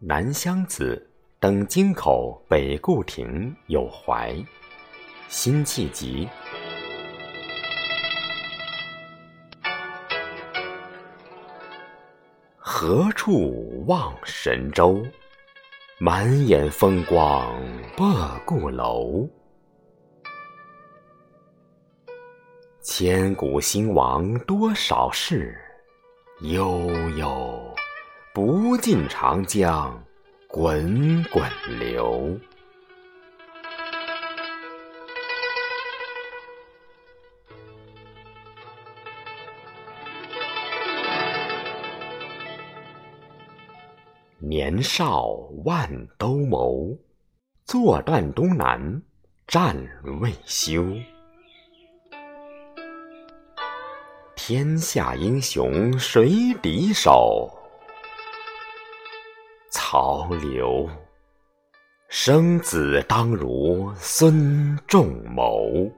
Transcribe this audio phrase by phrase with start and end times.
[0.00, 4.32] 南乡子，登京口，北固亭，有怀。
[5.28, 6.28] 辛弃疾。
[12.56, 15.04] 何处望神州？
[15.98, 17.60] 满眼风光
[17.96, 18.04] 不
[18.46, 19.28] 顾楼。
[22.82, 25.60] 千古兴亡多少事，
[26.42, 27.57] 悠悠，
[28.68, 29.98] 不尽长江
[30.46, 31.42] 滚滚
[31.78, 32.38] 流。
[44.36, 45.28] 年少
[45.64, 46.98] 万兜鍪，
[47.64, 49.00] 坐断东南，
[49.46, 49.74] 战
[50.20, 50.84] 未休。
[54.36, 57.50] 天下英雄谁敌手？
[59.90, 60.86] 潮流。
[62.10, 65.90] 生子当如孙仲谋。